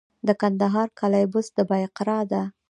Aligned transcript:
د 0.27 0.29
کندهار 0.41 0.87
قلعه 0.99 1.27
بست 1.33 1.51
د 1.57 1.59
بایقرا 1.69 2.19
ده 2.31 2.41